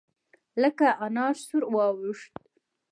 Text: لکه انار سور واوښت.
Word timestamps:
لکه 0.61 0.87
انار 1.05 1.33
سور 1.45 1.63
واوښت. 1.73 2.33